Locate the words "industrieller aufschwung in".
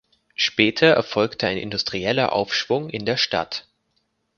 1.59-3.05